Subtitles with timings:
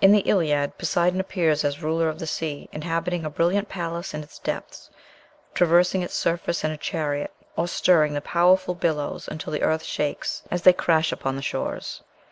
[0.00, 4.20] In the "Iliad" Poseidon appears "as ruler of the sea, inhabiting a brilliant palace in
[4.20, 4.90] its depths,
[5.54, 10.42] traversing its surface in a chariot, or stirring the powerful billows until the earth shakes
[10.50, 12.02] as they crash upon the shores....